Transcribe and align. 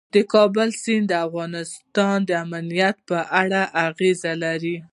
د 0.13 0.15
کابل 0.33 0.69
سیند 0.81 1.05
د 1.09 1.13
افغانستان 1.27 2.17
د 2.25 2.31
امنیت 2.45 2.97
په 3.09 3.17
اړه 3.41 3.61
اغېز 3.87 4.21
لري. 4.43 4.75